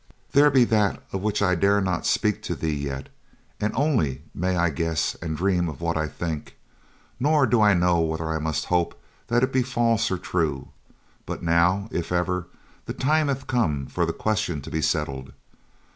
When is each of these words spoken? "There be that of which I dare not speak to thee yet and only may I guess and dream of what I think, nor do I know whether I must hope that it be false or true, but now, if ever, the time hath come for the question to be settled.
"There 0.31 0.49
be 0.49 0.63
that 0.63 0.99
of 1.13 1.21
which 1.21 1.43
I 1.43 1.53
dare 1.53 1.79
not 1.79 2.07
speak 2.07 2.41
to 2.49 2.55
thee 2.55 2.73
yet 2.73 3.09
and 3.59 3.71
only 3.75 4.23
may 4.33 4.57
I 4.57 4.71
guess 4.71 5.13
and 5.21 5.37
dream 5.37 5.69
of 5.69 5.79
what 5.79 5.95
I 5.95 6.07
think, 6.07 6.55
nor 7.19 7.45
do 7.45 7.61
I 7.61 7.75
know 7.75 7.99
whether 7.99 8.27
I 8.27 8.39
must 8.39 8.65
hope 8.73 8.99
that 9.27 9.43
it 9.43 9.53
be 9.53 9.61
false 9.61 10.09
or 10.09 10.17
true, 10.17 10.69
but 11.27 11.43
now, 11.43 11.87
if 11.91 12.11
ever, 12.11 12.47
the 12.87 12.93
time 12.95 13.27
hath 13.27 13.45
come 13.45 13.85
for 13.85 14.07
the 14.07 14.11
question 14.11 14.59
to 14.63 14.71
be 14.71 14.81
settled. 14.81 15.33